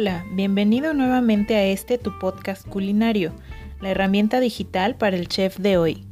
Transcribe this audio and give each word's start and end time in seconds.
Hola, 0.00 0.24
bienvenido 0.30 0.94
nuevamente 0.94 1.56
a 1.56 1.64
este 1.64 1.98
tu 1.98 2.16
podcast 2.20 2.64
culinario, 2.68 3.32
la 3.80 3.90
herramienta 3.90 4.38
digital 4.38 4.94
para 4.94 5.16
el 5.16 5.26
chef 5.26 5.58
de 5.58 5.76
hoy. 5.76 6.06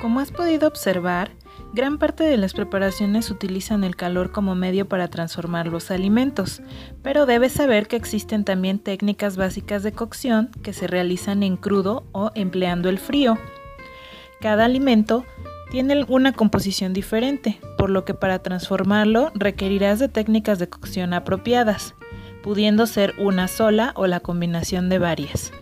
Como 0.00 0.20
has 0.20 0.30
podido 0.30 0.68
observar, 0.68 1.32
Gran 1.76 1.98
parte 1.98 2.24
de 2.24 2.38
las 2.38 2.54
preparaciones 2.54 3.30
utilizan 3.30 3.84
el 3.84 3.96
calor 3.96 4.32
como 4.32 4.54
medio 4.54 4.88
para 4.88 5.08
transformar 5.08 5.66
los 5.66 5.90
alimentos, 5.90 6.62
pero 7.02 7.26
debes 7.26 7.52
saber 7.52 7.86
que 7.86 7.96
existen 7.96 8.44
también 8.44 8.78
técnicas 8.78 9.36
básicas 9.36 9.82
de 9.82 9.92
cocción 9.92 10.48
que 10.62 10.72
se 10.72 10.86
realizan 10.86 11.42
en 11.42 11.58
crudo 11.58 12.06
o 12.12 12.30
empleando 12.34 12.88
el 12.88 12.98
frío. 12.98 13.36
Cada 14.40 14.64
alimento 14.64 15.26
tiene 15.70 16.02
una 16.08 16.32
composición 16.32 16.94
diferente, 16.94 17.60
por 17.76 17.90
lo 17.90 18.06
que 18.06 18.14
para 18.14 18.38
transformarlo 18.38 19.30
requerirás 19.34 19.98
de 19.98 20.08
técnicas 20.08 20.58
de 20.58 20.70
cocción 20.70 21.12
apropiadas, 21.12 21.94
pudiendo 22.42 22.86
ser 22.86 23.12
una 23.18 23.48
sola 23.48 23.92
o 23.96 24.06
la 24.06 24.20
combinación 24.20 24.88
de 24.88 24.98
varias. 24.98 25.52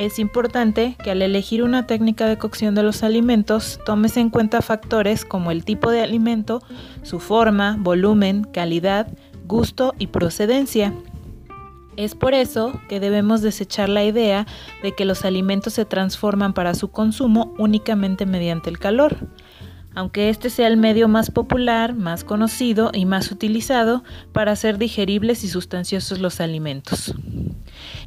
Es 0.00 0.18
importante 0.18 0.96
que 1.04 1.10
al 1.10 1.20
elegir 1.20 1.62
una 1.62 1.86
técnica 1.86 2.26
de 2.26 2.38
cocción 2.38 2.74
de 2.74 2.82
los 2.82 3.02
alimentos 3.02 3.78
tomes 3.84 4.16
en 4.16 4.30
cuenta 4.30 4.62
factores 4.62 5.26
como 5.26 5.50
el 5.50 5.62
tipo 5.66 5.90
de 5.90 6.00
alimento, 6.00 6.62
su 7.02 7.20
forma, 7.20 7.76
volumen, 7.78 8.44
calidad, 8.44 9.08
gusto 9.46 9.94
y 9.98 10.06
procedencia. 10.06 10.94
Es 11.98 12.14
por 12.14 12.32
eso 12.32 12.80
que 12.88 12.98
debemos 12.98 13.42
desechar 13.42 13.90
la 13.90 14.02
idea 14.02 14.46
de 14.82 14.92
que 14.92 15.04
los 15.04 15.26
alimentos 15.26 15.74
se 15.74 15.84
transforman 15.84 16.54
para 16.54 16.72
su 16.72 16.88
consumo 16.90 17.54
únicamente 17.58 18.24
mediante 18.24 18.70
el 18.70 18.78
calor. 18.78 19.28
Aunque 19.94 20.30
este 20.30 20.48
sea 20.48 20.68
el 20.68 20.78
medio 20.78 21.08
más 21.08 21.30
popular, 21.30 21.94
más 21.94 22.24
conocido 22.24 22.90
y 22.94 23.04
más 23.04 23.30
utilizado 23.30 24.02
para 24.32 24.52
hacer 24.52 24.78
digeribles 24.78 25.44
y 25.44 25.48
sustanciosos 25.48 26.20
los 26.20 26.40
alimentos. 26.40 27.14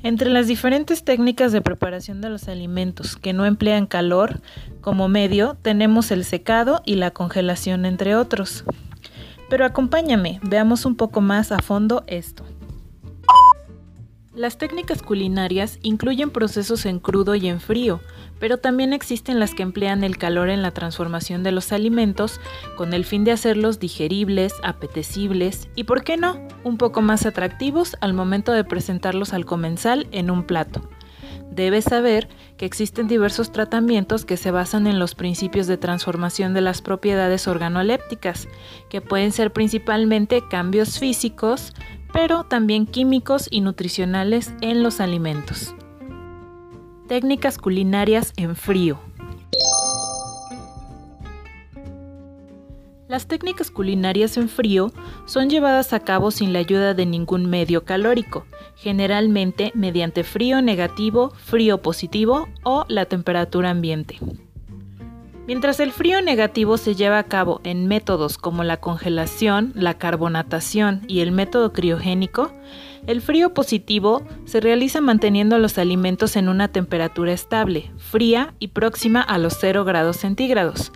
Entre 0.04 0.30
las 0.30 0.48
diferentes 0.48 1.06
técnicas 1.06 1.54
de 1.54 1.62
preparación 1.62 2.20
de 2.20 2.30
los 2.30 2.50
alimentos 2.50 3.16
que 3.16 3.32
no 3.32 3.46
emplean 3.46 3.88
calor 3.88 4.42
como 4.82 5.08
medio, 5.08 5.56
tenemos 5.62 6.12
el 6.12 6.26
secado 6.26 6.82
y 6.86 6.96
la 6.96 7.12
congelación, 7.12 7.86
entre 7.86 8.18
otros. 8.18 8.66
Pero 9.50 9.66
acompáñame, 9.66 10.42
veamos 10.44 10.86
un 10.86 10.96
poco 10.96 11.22
más 11.22 11.54
a 11.54 11.60
fondo 11.60 12.04
esto. 12.08 12.44
Las 14.36 14.58
técnicas 14.58 15.04
culinarias 15.04 15.78
incluyen 15.84 16.32
procesos 16.32 16.88
en 16.88 16.98
crudo 17.00 17.36
y 17.36 17.48
en 17.48 17.60
frío, 17.60 18.02
pero 18.40 18.58
también 18.58 18.92
existen 18.92 19.40
las 19.40 19.54
que 19.54 19.62
emplean 19.62 20.04
el 20.04 20.18
calor 20.18 20.50
en 20.50 20.64
la 20.64 20.72
transformación 20.72 21.44
de 21.44 21.52
los 21.52 21.72
alimentos 21.72 22.42
con 22.76 22.96
el 22.96 23.06
fin 23.06 23.26
de 23.26 23.32
hacerlos 23.32 23.80
digeribles, 23.80 24.56
apetecibles 24.64 25.70
y, 25.76 25.84
por 25.84 26.04
qué 26.04 26.18
no, 26.18 26.48
un 26.64 26.80
poco 26.80 27.04
más 27.04 27.28
atractivos 27.28 27.96
al 28.02 28.16
momento 28.16 28.52
de 28.54 28.64
presentarlos 28.64 29.34
al 29.34 29.46
comensal 29.46 30.08
en 30.12 30.32
un 30.32 30.46
plato. 30.46 30.82
Debes 31.52 31.84
saber 31.84 32.28
que 32.58 32.66
existen 32.66 33.08
diversos 33.08 33.52
tratamientos 33.52 34.26
que 34.26 34.38
se 34.38 34.50
basan 34.50 34.88
en 34.88 34.98
los 34.98 35.14
principios 35.14 35.68
de 35.68 35.78
transformación 35.78 36.56
de 36.56 36.62
las 36.62 36.82
propiedades 36.82 37.48
organolépticas, 37.48 38.48
que 38.90 39.02
pueden 39.02 39.32
ser 39.32 39.54
principalmente 39.54 40.42
cambios 40.50 40.98
físicos, 40.98 41.74
pero 42.14 42.44
también 42.46 42.86
químicos 42.86 43.48
y 43.52 43.62
nutricionales 43.62 44.54
en 44.62 44.84
los 44.84 45.02
alimentos. 45.02 45.76
Técnicas 47.08 47.58
culinarias 47.58 48.32
en 48.38 48.56
frío. 48.56 49.00
Las 53.10 53.28
técnicas 53.28 53.70
culinarias 53.70 54.38
en 54.38 54.48
frío 54.48 54.92
son 55.26 55.50
llevadas 55.50 55.94
a 55.94 56.00
cabo 56.00 56.32
sin 56.32 56.54
la 56.54 56.60
ayuda 56.60 56.94
de 56.94 57.06
ningún 57.06 57.48
medio 57.48 57.84
calórico, 57.84 58.46
generalmente 58.76 59.72
mediante 59.76 60.24
frío 60.24 60.62
negativo, 60.62 61.32
frío 61.36 61.82
positivo 61.82 62.48
o 62.64 62.86
la 62.88 63.06
temperatura 63.06 63.70
ambiente. 63.70 64.20
Mientras 65.46 65.82
el 65.82 65.92
frío 65.92 66.22
negativo 66.22 66.78
se 66.78 66.96
lleva 66.96 67.20
a 67.20 67.24
cabo 67.24 67.60
en 67.66 67.88
métodos 67.88 68.38
como 68.38 68.64
la 68.64 68.78
congelación, 68.78 69.74
la 69.76 69.98
carbonatación 69.98 71.02
y 71.08 71.20
el 71.20 71.34
método 71.34 71.74
criogénico, 71.74 72.54
el 73.08 73.22
frío 73.22 73.54
positivo 73.54 74.24
se 74.46 74.62
realiza 74.62 75.02
manteniendo 75.02 75.60
los 75.60 75.78
alimentos 75.78 76.38
en 76.38 76.48
una 76.48 76.70
temperatura 76.70 77.34
estable, 77.34 77.92
fría 77.98 78.54
y 78.60 78.70
próxima 78.70 79.20
a 79.22 79.38
los 79.38 79.58
0 79.60 79.84
grados 79.84 80.16
centígrados, 80.16 80.94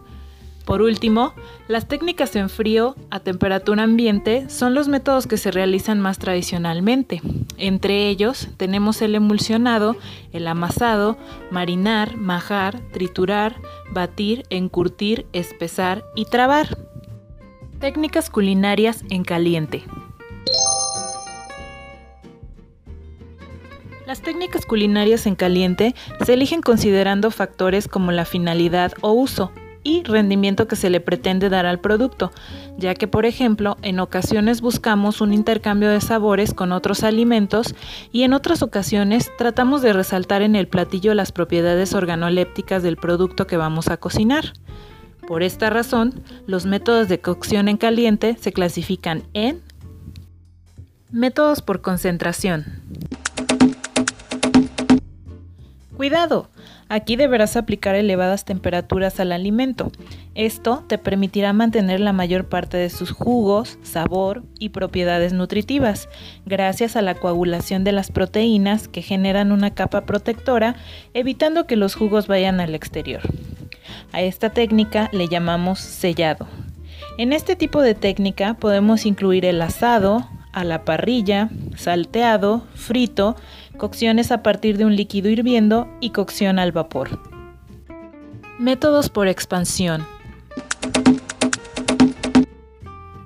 por 0.67 0.81
último, 0.81 1.33
las 1.69 1.88
técnicas 1.88 2.35
en 2.35 2.50
frío 2.50 2.97
a 3.09 3.22
temperatura 3.22 3.83
ambiente 3.83 4.50
son 4.50 4.73
los 4.73 4.89
métodos 4.89 5.25
que 5.25 5.38
se 5.38 5.50
realizan 5.50 6.01
más 6.01 6.19
tradicionalmente. 6.19 7.22
Entre 7.55 8.09
ellos 8.09 8.50
tenemos 8.57 9.01
el 9.01 9.16
emulsionado, 9.16 9.95
el 10.33 10.45
amasado, 10.45 11.17
marinar, 11.51 12.17
majar, 12.17 12.81
triturar, 12.91 13.55
batir, 13.94 14.44
encurtir, 14.50 15.25
espesar 15.31 16.03
y 16.16 16.25
trabar. 16.25 16.78
Técnicas 17.79 18.29
culinarias 18.29 19.05
en 19.09 19.23
caliente. 19.23 19.85
Las 24.05 24.22
técnicas 24.22 24.66
culinarias 24.66 25.28
en 25.28 25.35
caliente 25.35 25.95
se 26.25 26.34
eligen 26.34 26.61
considerando 26.61 27.31
factores 27.31 27.88
como 27.88 28.11
la 28.11 28.25
finalidad 28.25 28.91
o 28.99 29.13
uso, 29.13 29.53
y 29.87 30.03
rendimiento 30.03 30.67
que 30.67 30.75
se 30.75 30.89
le 30.89 30.99
pretende 30.99 31.47
dar 31.47 31.65
al 31.65 31.79
producto, 31.79 32.33
ya 32.77 32.93
que 32.93 33.07
por 33.07 33.25
ejemplo 33.25 33.77
en 33.83 34.01
ocasiones 34.01 34.59
buscamos 34.59 35.21
un 35.21 35.33
intercambio 35.33 35.87
de 35.87 36.01
sabores 36.01 36.53
con 36.53 36.73
otros 36.73 37.05
alimentos 37.05 37.73
y 38.11 38.23
en 38.23 38.33
otras 38.33 38.61
ocasiones 38.63 39.31
tratamos 39.37 39.81
de 39.81 39.93
resaltar 39.93 40.41
en 40.41 40.57
el 40.57 40.67
platillo 40.67 41.13
las 41.13 41.31
propiedades 41.31 41.93
organolépticas 41.93 42.83
del 42.83 42.97
producto 42.97 43.47
que 43.47 43.55
vamos 43.55 43.87
a 43.87 43.95
cocinar. 43.95 44.51
Por 45.25 45.41
esta 45.41 45.69
razón, 45.69 46.21
los 46.47 46.65
métodos 46.65 47.07
de 47.07 47.21
cocción 47.21 47.69
en 47.69 47.77
caliente 47.77 48.35
se 48.41 48.51
clasifican 48.51 49.23
en 49.33 49.61
métodos 51.11 51.61
por 51.61 51.79
concentración. 51.79 52.65
Cuidado, 55.95 56.49
Aquí 56.89 57.17
deberás 57.17 57.57
aplicar 57.57 57.95
elevadas 57.95 58.45
temperaturas 58.45 59.19
al 59.19 59.33
alimento. 59.33 59.91
Esto 60.35 60.85
te 60.87 60.97
permitirá 60.97 61.51
mantener 61.51 61.99
la 61.99 62.13
mayor 62.13 62.47
parte 62.47 62.77
de 62.77 62.89
sus 62.89 63.11
jugos, 63.11 63.77
sabor 63.83 64.43
y 64.57 64.69
propiedades 64.69 65.33
nutritivas, 65.33 66.07
gracias 66.45 66.95
a 66.95 67.01
la 67.01 67.15
coagulación 67.15 67.83
de 67.83 67.91
las 67.91 68.09
proteínas 68.09 68.87
que 68.87 69.01
generan 69.01 69.51
una 69.51 69.73
capa 69.73 70.05
protectora, 70.05 70.75
evitando 71.13 71.67
que 71.67 71.75
los 71.75 71.95
jugos 71.95 72.27
vayan 72.27 72.61
al 72.61 72.73
exterior. 72.73 73.21
A 74.13 74.21
esta 74.21 74.51
técnica 74.51 75.09
le 75.11 75.27
llamamos 75.27 75.79
sellado. 75.79 76.47
En 77.17 77.33
este 77.33 77.55
tipo 77.55 77.81
de 77.81 77.95
técnica 77.95 78.53
podemos 78.53 79.05
incluir 79.05 79.43
el 79.43 79.61
asado, 79.61 80.27
a 80.57 80.63
la 80.63 80.85
parrilla, 80.85 81.49
salteado, 81.75 82.65
frito, 82.73 83.35
cocciones 83.77 84.31
a 84.31 84.43
partir 84.43 84.77
de 84.77 84.85
un 84.85 84.95
líquido 84.95 85.29
hirviendo 85.29 85.88
y 85.99 86.09
cocción 86.09 86.59
al 86.59 86.71
vapor. 86.71 87.19
Métodos 88.59 89.09
por 89.09 89.27
expansión. 89.27 90.05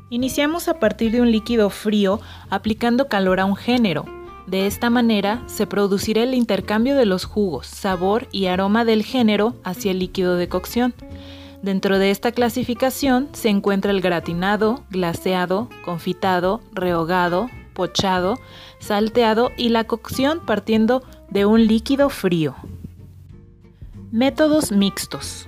Iniciamos 0.09 0.67
a 0.67 0.73
partir 0.73 1.13
de 1.13 1.21
un 1.21 1.31
líquido 1.31 1.69
frío 1.69 2.19
aplicando 2.49 3.07
calor 3.07 3.39
a 3.39 3.45
un 3.45 3.55
género. 3.55 4.05
De 4.45 4.67
esta 4.67 4.89
manera 4.89 5.41
se 5.47 5.65
producirá 5.67 6.23
el 6.23 6.33
intercambio 6.33 6.97
de 6.97 7.05
los 7.05 7.23
jugos, 7.23 7.67
sabor 7.67 8.27
y 8.31 8.47
aroma 8.47 8.83
del 8.83 9.03
género 9.03 9.55
hacia 9.63 9.91
el 9.91 9.99
líquido 9.99 10.35
de 10.35 10.49
cocción. 10.49 10.93
Dentro 11.61 11.97
de 11.97 12.11
esta 12.11 12.33
clasificación 12.33 13.29
se 13.31 13.47
encuentra 13.47 13.91
el 13.91 14.01
gratinado, 14.01 14.83
glaseado, 14.89 15.69
confitado, 15.85 16.59
rehogado, 16.73 17.49
pochado, 17.73 18.39
salteado 18.79 19.51
y 19.57 19.69
la 19.69 19.85
cocción 19.85 20.45
partiendo 20.45 21.03
de 21.29 21.45
un 21.45 21.67
líquido 21.67 22.09
frío. 22.09 22.55
Métodos 24.11 24.71
mixtos. 24.71 25.47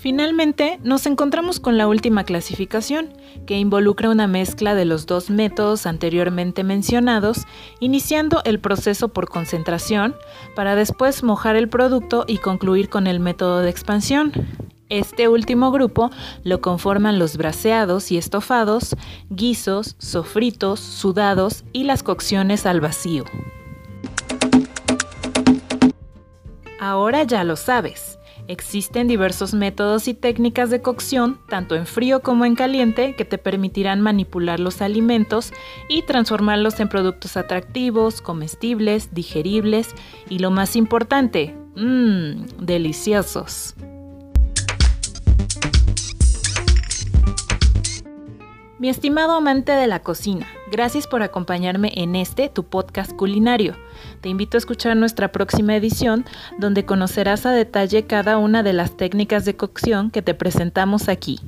Finalmente, 0.00 0.78
nos 0.84 1.06
encontramos 1.06 1.58
con 1.58 1.76
la 1.76 1.88
última 1.88 2.22
clasificación, 2.22 3.12
que 3.46 3.58
involucra 3.58 4.10
una 4.10 4.28
mezcla 4.28 4.76
de 4.76 4.84
los 4.84 5.06
dos 5.06 5.28
métodos 5.28 5.86
anteriormente 5.86 6.62
mencionados, 6.62 7.46
iniciando 7.80 8.40
el 8.44 8.60
proceso 8.60 9.08
por 9.08 9.28
concentración, 9.28 10.14
para 10.54 10.76
después 10.76 11.24
mojar 11.24 11.56
el 11.56 11.68
producto 11.68 12.24
y 12.28 12.38
concluir 12.38 12.88
con 12.88 13.08
el 13.08 13.18
método 13.18 13.58
de 13.58 13.70
expansión. 13.70 14.32
Este 14.88 15.28
último 15.28 15.70
grupo 15.70 16.10
lo 16.44 16.62
conforman 16.62 17.18
los 17.18 17.36
braseados 17.36 18.10
y 18.10 18.16
estofados, 18.16 18.96
guisos, 19.28 19.96
sofritos, 19.98 20.80
sudados 20.80 21.64
y 21.72 21.84
las 21.84 22.02
cocciones 22.02 22.64
al 22.64 22.80
vacío. 22.80 23.24
Ahora 26.80 27.24
ya 27.24 27.44
lo 27.44 27.56
sabes. 27.56 28.18
Existen 28.46 29.08
diversos 29.08 29.52
métodos 29.52 30.08
y 30.08 30.14
técnicas 30.14 30.70
de 30.70 30.80
cocción, 30.80 31.38
tanto 31.50 31.74
en 31.74 31.84
frío 31.84 32.20
como 32.20 32.46
en 32.46 32.54
caliente, 32.54 33.14
que 33.14 33.26
te 33.26 33.36
permitirán 33.36 34.00
manipular 34.00 34.58
los 34.58 34.80
alimentos 34.80 35.52
y 35.90 36.02
transformarlos 36.02 36.80
en 36.80 36.88
productos 36.88 37.36
atractivos, 37.36 38.22
comestibles, 38.22 39.12
digeribles 39.12 39.94
y 40.30 40.38
lo 40.38 40.50
más 40.50 40.76
importante, 40.76 41.54
mmm, 41.76 42.46
deliciosos. 42.58 43.74
Mi 48.78 48.88
estimado 48.88 49.32
amante 49.32 49.72
de 49.72 49.88
la 49.88 50.04
cocina, 50.04 50.46
gracias 50.70 51.08
por 51.08 51.24
acompañarme 51.24 51.90
en 51.96 52.14
este, 52.14 52.48
tu 52.48 52.62
podcast 52.62 53.12
culinario. 53.12 53.74
Te 54.20 54.28
invito 54.28 54.56
a 54.56 54.58
escuchar 54.58 54.96
nuestra 54.96 55.32
próxima 55.32 55.74
edición, 55.74 56.24
donde 56.58 56.84
conocerás 56.84 57.44
a 57.44 57.50
detalle 57.50 58.06
cada 58.06 58.38
una 58.38 58.62
de 58.62 58.72
las 58.72 58.96
técnicas 58.96 59.44
de 59.44 59.56
cocción 59.56 60.12
que 60.12 60.22
te 60.22 60.32
presentamos 60.32 61.08
aquí. 61.08 61.40